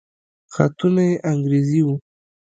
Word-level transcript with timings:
خطونه 0.53 1.03
يې 1.09 1.15
انګريزي 1.31 1.81
وو. 1.85 1.95